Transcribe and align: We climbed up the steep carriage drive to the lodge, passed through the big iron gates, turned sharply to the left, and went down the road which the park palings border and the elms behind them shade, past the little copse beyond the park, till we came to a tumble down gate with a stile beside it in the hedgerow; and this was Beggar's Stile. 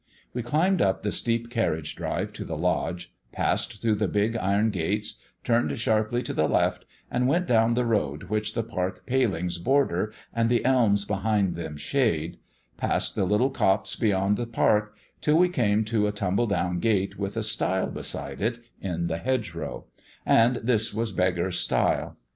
We 0.33 0.41
climbed 0.41 0.81
up 0.81 1.03
the 1.03 1.11
steep 1.11 1.51
carriage 1.51 1.95
drive 1.95 2.33
to 2.33 2.43
the 2.43 2.57
lodge, 2.57 3.13
passed 3.31 3.83
through 3.83 3.93
the 3.93 4.07
big 4.07 4.35
iron 4.35 4.71
gates, 4.71 5.21
turned 5.43 5.79
sharply 5.79 6.23
to 6.23 6.33
the 6.33 6.49
left, 6.49 6.85
and 7.11 7.27
went 7.27 7.45
down 7.45 7.75
the 7.75 7.85
road 7.85 8.23
which 8.23 8.55
the 8.55 8.63
park 8.63 9.05
palings 9.05 9.59
border 9.59 10.11
and 10.33 10.49
the 10.49 10.65
elms 10.65 11.05
behind 11.05 11.53
them 11.53 11.77
shade, 11.77 12.39
past 12.77 13.13
the 13.13 13.25
little 13.25 13.51
copse 13.51 13.95
beyond 13.95 14.37
the 14.37 14.47
park, 14.47 14.97
till 15.21 15.37
we 15.37 15.47
came 15.49 15.85
to 15.85 16.07
a 16.07 16.11
tumble 16.11 16.47
down 16.47 16.79
gate 16.79 17.19
with 17.19 17.37
a 17.37 17.43
stile 17.43 17.91
beside 17.91 18.41
it 18.41 18.57
in 18.81 19.05
the 19.05 19.17
hedgerow; 19.19 19.85
and 20.25 20.55
this 20.63 20.91
was 20.95 21.11
Beggar's 21.11 21.59
Stile. 21.59 22.17